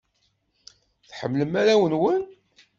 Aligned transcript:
Tḥemmlem 1.09 1.53
arraw-nwen? 1.61 2.23